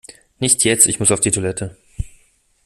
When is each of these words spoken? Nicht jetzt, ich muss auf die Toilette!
Nicht 0.39 0.63
jetzt, 0.65 0.87
ich 0.87 0.99
muss 0.99 1.11
auf 1.11 1.19
die 1.19 1.29
Toilette! 1.29 1.77